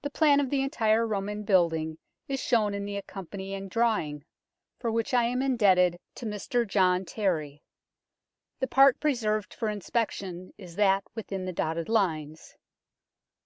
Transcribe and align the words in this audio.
The 0.00 0.08
plan 0.08 0.40
of 0.40 0.48
the 0.48 0.62
entire 0.62 1.06
Roman 1.06 1.42
building 1.42 1.98
is 2.28 2.40
shown 2.40 2.72
in 2.72 2.86
the 2.86 2.96
accompanying 2.96 3.68
drawing, 3.68 4.24
for 4.78 4.90
which 4.90 5.12
I 5.12 5.24
am 5.24 5.42
indebted 5.42 5.98
to 6.14 6.24
Mr 6.24 6.66
John 6.66 7.04
Terry. 7.04 7.62
The 8.60 8.66
part 8.68 9.00
preserved 9.00 9.52
for 9.52 9.68
inspection 9.68 10.54
is 10.56 10.76
that 10.76 11.04
within 11.14 11.44
the 11.44 11.52
dotted 11.52 11.90
lines. 11.90 12.56